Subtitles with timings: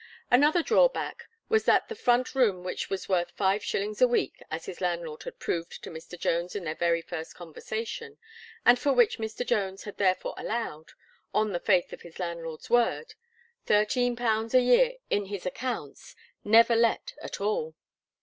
[0.31, 4.65] Another drawback was that the front room which was worth five shillings a week, as
[4.65, 6.17] his landlord had proved to Mr.
[6.19, 8.17] Jones in their very first conversation,
[8.65, 9.45] and for which Mr.
[9.45, 10.93] Jones had therefore allowed
[11.35, 13.13] on the faith of his landlord's word
[13.67, 17.75] thirteen pounds a year in his accounts never let at all.